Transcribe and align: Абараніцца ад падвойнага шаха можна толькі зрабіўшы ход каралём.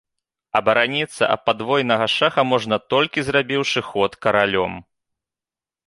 Абараніцца 0.59 1.23
ад 1.33 1.41
падвойнага 1.51 2.07
шаха 2.15 2.41
можна 2.55 2.75
толькі 2.95 3.25
зрабіўшы 3.31 3.79
ход 3.93 4.11
каралём. 4.27 4.73